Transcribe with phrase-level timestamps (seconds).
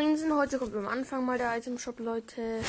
[0.00, 2.62] Moinsen, heute kommt am Anfang mal der Item Shop, Leute.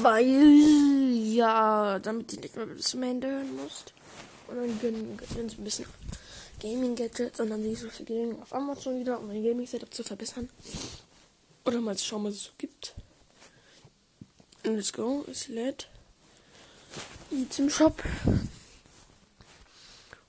[0.00, 3.92] Weil, ja, damit ihr nicht mehr bis zum Ende hören müsst.
[4.46, 5.86] Und dann gönnen wir uns ein bisschen
[6.62, 9.92] Gaming Gadgets und dann nicht so viel Gaming auf Amazon wieder, um mein Gaming Setup
[9.92, 10.48] zu verbessern.
[11.64, 12.94] Oder mal zu schauen, was es so gibt.
[14.62, 15.88] Let's go, es lädt.
[17.32, 18.00] Item Shop.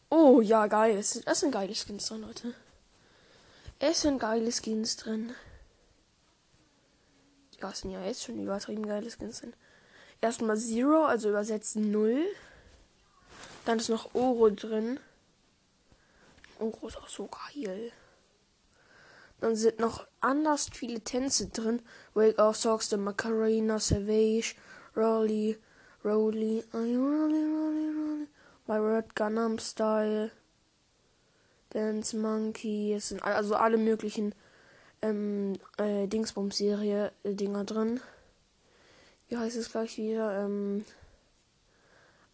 [0.10, 0.98] Oh, ja, geil.
[0.98, 2.56] Es sind geile Skins drin, Leute.
[3.78, 5.36] Es sind geile Skins drin.
[7.62, 9.54] Ja, es sind ja jetzt schon übertrieben geile Skins drin.
[10.22, 12.26] Erstmal Zero, also übersetzt Null.
[13.66, 15.00] Dann ist noch Oro drin.
[16.60, 17.92] Oro ist auch so geil.
[19.40, 21.82] Dann sind noch anders viele Tänze drin.
[22.14, 24.56] Wake of Socks, the Macarena, Savage,
[24.96, 25.58] Rolly,
[26.04, 28.28] Rolly, Rolly, Rolly, Rolly,
[28.68, 30.32] My Red Gunnam Style.
[31.70, 34.34] Dance Monkey, es sind also alle möglichen
[35.08, 38.00] ähm, äh, Dingsbums-Serie äh, Dinger drin.
[39.30, 40.46] Wie heißt es gleich wieder?
[40.46, 40.86] Ähm,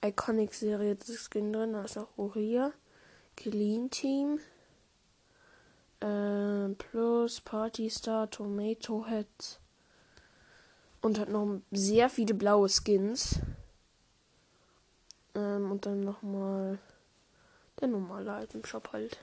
[0.03, 1.73] Iconic Serie Skin drin.
[1.73, 2.73] Da ist auch Uria,
[3.35, 4.39] Clean Team,
[6.01, 9.59] äh, plus Party Star, Tomato Head
[11.01, 13.39] und hat noch sehr viele blaue Skins.
[15.35, 16.79] Ähm, und dann nochmal
[17.79, 19.17] der normale Item Shop halt.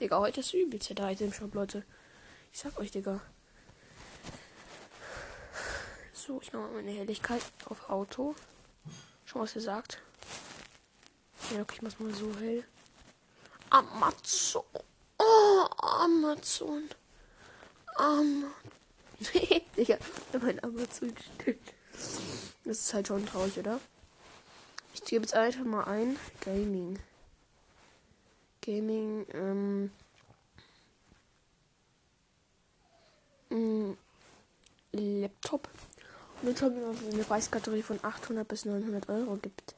[0.00, 1.84] Digga, heute ist übelst der Item Shop, Leute.
[2.52, 3.20] Ich sag euch, Digga.
[6.12, 8.36] So, ich mache meine Helligkeit auf Auto.
[9.24, 10.02] Schau, was er sagt.
[11.50, 12.62] Ja, okay, ich mach's mal so hell.
[13.70, 14.62] Amazon.
[15.18, 16.88] Oh, Amazon.
[17.96, 18.52] Amazon.
[19.76, 19.96] Digga,
[20.40, 21.58] mein Amazon steht.
[22.64, 23.80] Das ist halt schon traurig, oder?
[24.94, 26.18] Ich gebe jetzt einfach mal ein.
[26.40, 26.98] Gaming.
[28.60, 29.90] Gaming, ähm.
[34.92, 35.68] Laptop.
[36.40, 39.74] Und jetzt haben wir eine Preiskategorie von 800 bis 900 Euro gibt.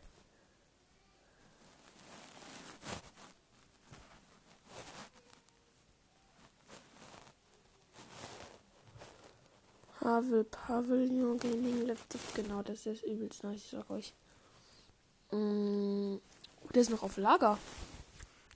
[10.00, 14.12] Havel Pavilion Gaming Laptop, genau, das ist übelst nice, ich sag euch.
[15.30, 16.16] Mm,
[16.74, 17.58] der ist noch auf Lager.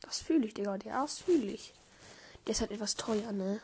[0.02, 0.78] Das fühle ich, Digga.
[0.78, 1.72] Der ist fühle ich.
[2.46, 3.60] Der ist halt etwas teuer, ne?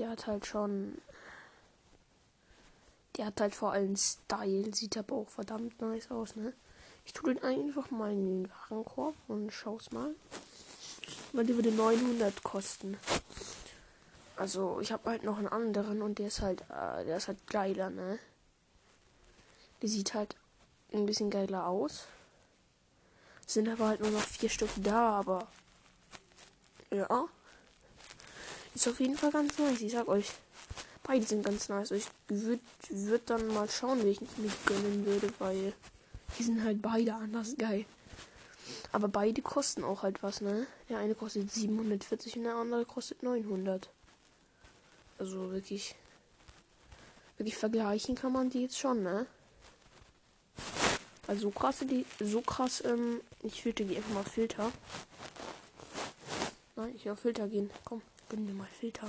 [0.00, 0.96] Der hat halt schon.
[3.16, 4.74] Der hat halt vor allem Style.
[4.74, 6.54] Sieht aber auch verdammt nice aus, ne?
[7.04, 10.14] Ich tue den einfach mal in den Warenkorb und schau's mal.
[11.34, 12.96] Weil die würde 900 kosten.
[14.36, 17.46] Also, ich habe halt noch einen anderen und der ist halt, äh, der ist halt
[17.46, 18.18] geiler, ne?
[19.82, 20.34] Der sieht halt
[20.94, 22.06] ein bisschen geiler aus.
[23.46, 25.46] Sind aber halt nur noch vier Stück da, aber.
[26.90, 27.28] Ja.
[28.74, 29.80] Ist auf jeden Fall ganz nice.
[29.80, 30.30] Ich sag euch.
[31.02, 31.90] Beide sind ganz nice.
[31.90, 35.72] Ich würde würd dann mal schauen, welchen ich mich gönnen würde, weil
[36.38, 37.84] die sind halt beide anders geil.
[38.92, 40.66] Aber beide kosten auch halt was, ne?
[40.88, 43.88] Der eine kostet 740 und der andere kostet 900.
[45.18, 45.94] Also wirklich.
[47.36, 49.26] Wirklich vergleichen kann man die jetzt schon, ne?
[51.26, 54.72] Also so krass, die, so krass, ähm, ich filter die einfach mal Filter.
[57.00, 57.70] Ich auf Filter gehen.
[57.86, 59.06] Komm, gönn dir mal Filter.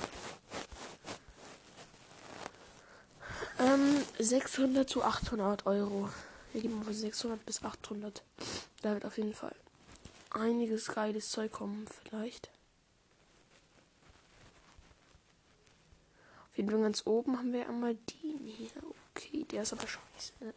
[3.60, 6.08] Ähm, 600 zu 800 Euro.
[6.54, 8.24] Wir gehen von 600 bis 800.
[8.82, 9.54] Da wird auf jeden Fall
[10.30, 12.50] einiges geiles Zeug kommen, vielleicht.
[16.50, 18.70] Auf jeden Fall ganz oben haben wir einmal den hier.
[19.14, 20.32] Okay, der ist aber scheiße.
[20.40, 20.54] Mm,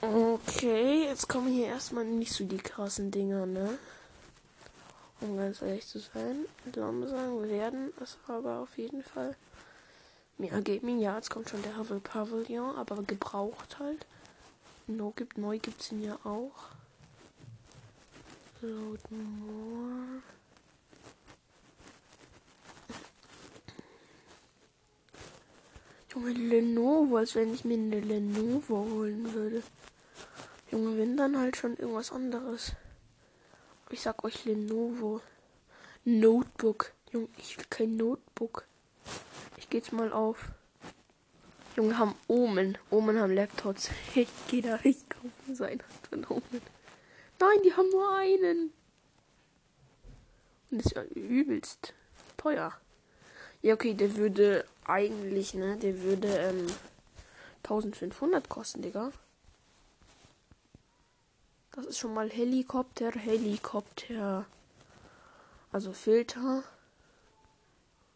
[0.00, 3.78] okay, jetzt kommen hier erstmal nicht so die krassen Dinger, ne?
[5.20, 6.46] Um ganz ehrlich zu sein.
[6.74, 9.36] Langsam sagen, werden es aber auf jeden Fall
[10.38, 10.98] mehr Gaming.
[11.00, 14.04] Ja, jetzt kommt schon der Havel Pavilion, aber gebraucht halt.
[14.86, 16.70] No gibt, neu gibt's ihn ja auch.
[18.60, 20.22] Load more.
[26.12, 29.62] Junge, Lenovo, als wenn ich mir eine Lenovo holen würde.
[30.70, 32.72] Junge, wenn dann halt schon irgendwas anderes.
[33.88, 35.22] Ich sag euch Lenovo.
[36.04, 36.92] Notebook.
[37.12, 38.66] Junge, ich will kein Notebook.
[39.56, 40.50] Ich geh jetzt mal auf.
[41.76, 42.76] Junge, haben Omen.
[42.90, 43.88] Omen haben Laptops.
[44.14, 45.56] Ich geh da nicht kaufen
[46.10, 46.62] von Omen.
[47.40, 48.72] Nein, die haben nur einen.
[50.70, 51.94] Und das ist ja übelst
[52.36, 52.72] teuer.
[53.62, 56.66] Ja, okay, der würde eigentlich, ne, der würde ähm,
[57.62, 59.12] 1500 kosten, Digga.
[61.72, 64.46] Das ist schon mal Helikopter, Helikopter.
[65.70, 66.62] Also Filter.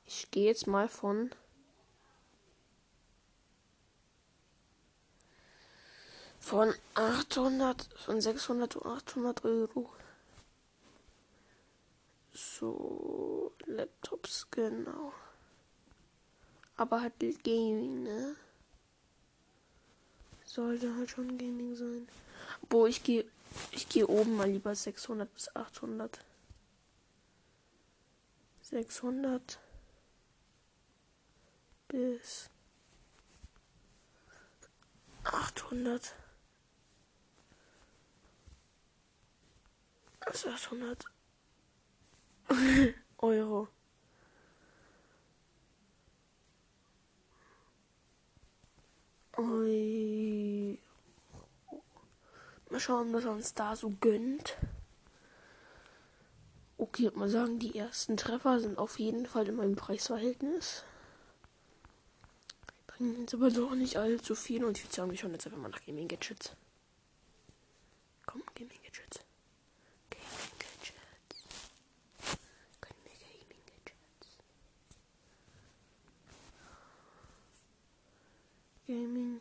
[0.05, 1.31] Ich gehe jetzt mal von
[6.39, 9.91] von 800, von 600 zu 800 Euro.
[12.33, 15.13] So, Laptops, genau.
[16.76, 18.37] Aber halt Gaming, ne?
[20.44, 22.08] Sollte halt schon Gaming sein.
[22.69, 23.25] Wo ich gehe,
[23.73, 26.19] ich gehe oben mal lieber 600 bis 800.
[28.62, 29.58] 600
[31.88, 32.50] bis
[35.25, 36.14] 800.
[40.20, 41.05] 800
[43.19, 43.69] Euro.
[49.38, 50.79] Ui.
[52.71, 54.56] Mal schauen, was er uns da so gönnt.
[56.79, 60.85] Okay, mal sagen, die ersten Treffer sind auf jeden Fall in meinem Preisverhältnis.
[62.87, 65.59] Bringen jetzt aber doch nicht allzu viel und ich würde sagen, wir schauen jetzt einfach
[65.59, 66.56] mal nach Gaming Gadgets.
[68.27, 69.21] Komm, Gaming Gadgets.
[70.11, 71.47] Gaming Gadgets.
[72.81, 74.39] Können wir Gaming Gadgets.
[78.87, 79.41] Gaming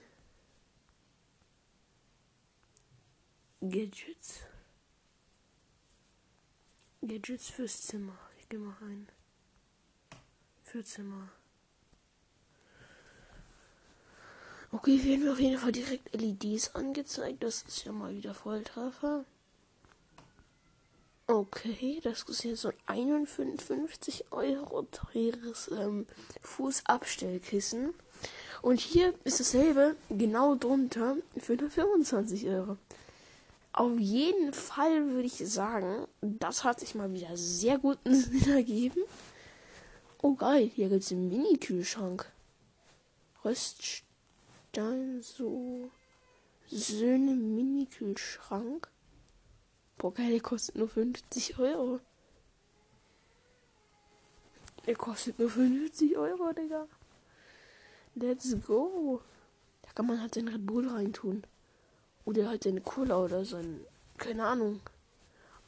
[3.69, 4.41] Gadgets.
[7.01, 8.17] Gadgets fürs Zimmer.
[8.39, 9.07] Ich gehe mal rein.
[10.63, 11.29] Für Zimmer.
[14.71, 17.41] Okay, wir auf jeden Fall direkt LEDs angezeigt.
[17.41, 19.25] Das ist ja mal wieder Volltreffer.
[21.27, 26.05] Okay, das ist jetzt so ein 51 Euro teures ähm,
[26.41, 27.95] Fußabstellkissen.
[28.61, 32.77] Und hier ist dasselbe genau drunter für nur 25 Euro.
[33.77, 39.01] Auf jeden Fall würde ich sagen, das hat sich mal wieder sehr Sinn ergeben.
[40.21, 42.31] Oh geil, hier gibt es einen Mini-Kühlschrank.
[43.43, 44.03] Röst
[44.71, 45.91] dann so
[46.67, 48.87] Söhne Mini-Kühlschrank.
[49.97, 51.99] Boah, geil, der kostet nur 50 Euro.
[54.85, 56.87] Der kostet nur 50 Euro, Digga.
[58.15, 59.21] Let's go.
[59.81, 61.43] Da kann man halt seinen Red Bull reintun.
[62.25, 63.85] Oder halt seine Cola oder sein,
[64.17, 64.81] keine Ahnung,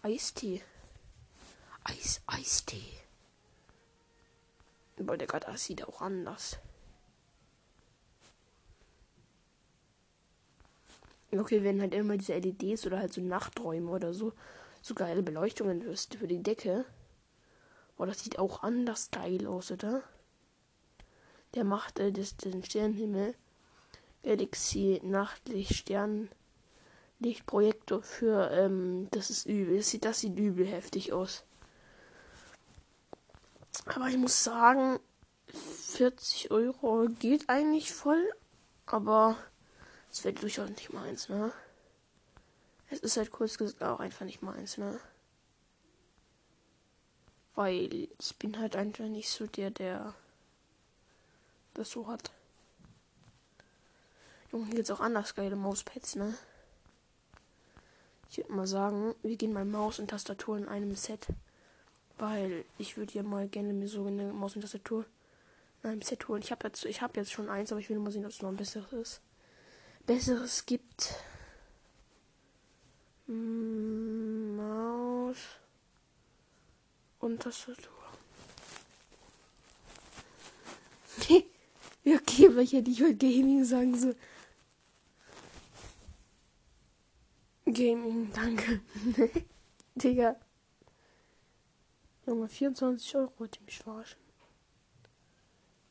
[0.02, 0.62] Eistee.
[1.84, 2.94] Eis, Eistee.
[4.98, 6.58] Weil der gerade sieht auch anders.
[11.32, 14.34] Okay, wenn halt immer diese LEDs oder halt so Nachträume oder so,
[14.82, 16.86] so geile Beleuchtungen für die Decke.
[17.98, 20.04] Boah, das sieht auch anders geil aus, oder?
[21.54, 23.36] Der macht äh, das, den Sternenhimmel,
[24.24, 25.90] Galaxy, Nachtlicht,
[27.18, 29.78] Sternlichtprojektor für, ähm, das ist übel.
[29.78, 31.44] Das sieht, das sieht übel heftig aus.
[33.86, 35.00] Aber ich muss sagen,
[35.48, 38.24] 40 Euro geht eigentlich voll,
[38.86, 39.38] aber
[40.10, 41.52] das wäre durchaus nicht meins, ne?
[42.90, 45.00] Es ist halt kurz gesagt auch einfach nicht meins, ne?
[47.56, 50.14] Weil ich bin halt einfach nicht so der, der
[51.74, 52.32] das so hat.
[54.52, 56.38] Junge, hier gibt's auch anders geile Mauspads, ne?
[58.30, 61.28] Ich würde mal sagen, wir gehen mal Maus und Tastatur in einem Set.
[62.18, 65.06] Weil ich würde ja mal gerne mir so eine Maus und Tastatur
[65.84, 66.42] in einem Set holen.
[66.42, 68.50] Ich habe jetzt, habe jetzt schon eins, aber ich will mal sehen, ob es noch
[68.50, 69.22] ein besseres ist.
[70.06, 71.16] Besseres gibt.
[73.28, 75.38] Hm, Maus
[77.20, 77.98] und Tastatur.
[82.38, 84.14] okay, weil ich hätte nicht mal Gaming sagen so.
[87.74, 88.80] Gaming, danke.
[89.96, 90.38] Digga.
[92.26, 94.22] Junge, 24 Euro wollte mich verarschen.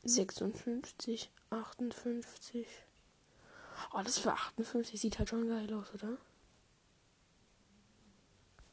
[0.03, 2.67] 56, 58.
[3.93, 6.17] Oh, das für 58 sieht halt schon geil aus, oder?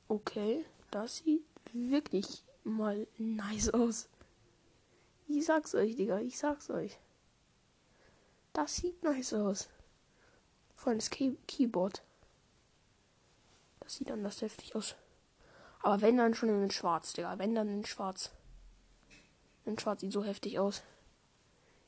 [0.08, 4.08] Okay, das sieht wirklich mal nice aus.
[5.28, 6.98] Ich sag's euch, Digga, ich sag's euch.
[8.54, 9.68] Das sieht nice aus.
[10.74, 12.02] Vor allem das Key Keyboard.
[13.84, 14.96] Das sieht anders heftig aus.
[15.82, 17.38] Aber wenn dann schon in Schwarz, Digga.
[17.38, 18.30] Wenn dann in Schwarz.
[19.66, 20.82] In Schwarz sieht so heftig aus.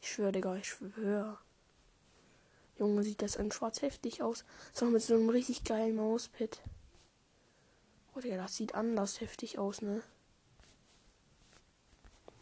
[0.00, 1.38] Ich schwöre, Digga, ich schwöre.
[2.79, 4.45] Junge, sieht das in schwarz heftig aus.
[4.75, 6.61] So mit so einem richtig geilen Mauspad.
[8.15, 10.03] Oh, Digga, das sieht anders heftig aus, ne?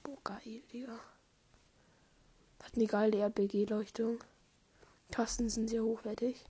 [0.03, 0.99] Boah, geil, Digga.
[2.63, 4.19] Hat eine geile RBG-Leuchtung.
[5.11, 6.45] Tasten sind sehr hochwertig.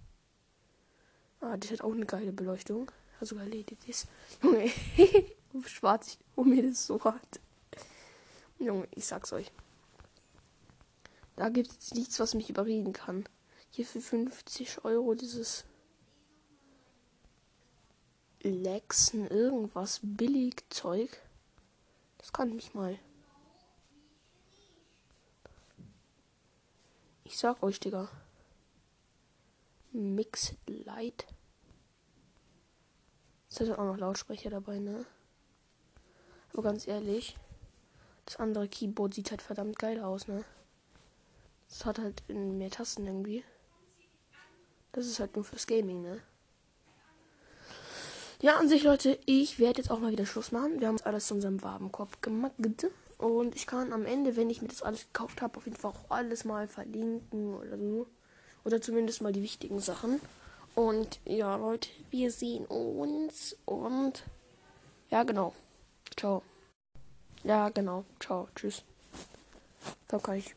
[1.44, 2.90] Ah, das hat auch eine geile Beleuchtung.
[3.20, 4.06] Also sogar LEDs.
[4.42, 4.70] Junge.
[5.66, 7.40] schwarz ich um mir das so hat.
[8.58, 9.52] Junge, ich sag's euch.
[11.36, 13.24] Da gibt es nichts, was mich überreden kann.
[13.70, 15.64] Hier für 50 Euro dieses
[18.40, 21.20] Lexen irgendwas billig Zeug.
[22.18, 22.98] Das kann mich mal.
[27.24, 28.08] Ich sag euch, Digga.
[29.92, 31.26] Mixed Light.
[33.56, 35.06] Es hat auch noch Lautsprecher dabei, ne?
[36.52, 37.36] Aber ganz ehrlich,
[38.26, 40.44] das andere Keyboard sieht halt verdammt geil aus, ne?
[41.70, 43.44] Es hat halt mehr Tasten irgendwie.
[44.90, 46.20] Das ist halt nur fürs Gaming, ne?
[48.42, 50.80] Ja, an sich, Leute, ich werde jetzt auch mal wieder Schluss machen.
[50.80, 52.54] Wir haben alles zu unserem Warenkorb gemacht.
[53.18, 55.92] Und ich kann am Ende, wenn ich mir das alles gekauft habe, auf jeden Fall
[55.92, 58.08] auch alles mal verlinken oder so.
[58.64, 60.20] Oder zumindest mal die wichtigen Sachen.
[60.74, 63.56] Und ja, Leute, wir sehen uns.
[63.64, 64.24] Und
[65.10, 65.54] ja, genau.
[66.16, 66.42] Ciao.
[67.44, 68.04] Ja, genau.
[68.20, 68.48] Ciao.
[68.54, 68.82] Tschüss.
[70.08, 70.52] Dann kann ich